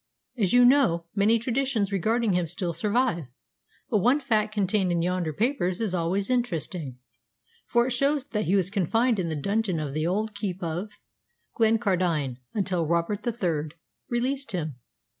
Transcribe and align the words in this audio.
As 0.35 0.51
you 0.51 0.65
know, 0.65 1.05
many 1.13 1.37
traditions 1.37 1.91
regarding 1.91 2.33
him 2.33 2.47
still 2.47 2.73
survive; 2.73 3.25
but 3.91 3.99
one 3.99 4.19
fact 4.19 4.51
contained 4.51 4.91
in 4.91 5.03
yonder 5.03 5.31
papers 5.31 5.79
is 5.79 5.93
always 5.93 6.27
interesting, 6.27 6.97
for 7.67 7.85
it 7.85 7.91
shows 7.91 8.25
that 8.25 8.45
he 8.45 8.55
was 8.55 8.71
confined 8.71 9.19
in 9.19 9.29
the 9.29 9.35
dungeon 9.35 9.79
of 9.79 9.93
the 9.93 10.07
old 10.07 10.33
keep 10.33 10.63
of 10.63 10.91
Glencardine 11.55 12.37
until 12.51 12.87
Robert 12.87 13.19
III. 13.27 13.77
released 14.09 14.53
him. 14.53 14.77